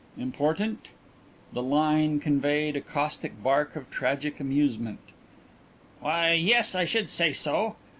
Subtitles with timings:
[0.17, 0.87] "Important?"
[1.53, 4.97] The line conveyed a caustic bark of tragic amusement.
[5.99, 7.75] "Why, yes, I should say so.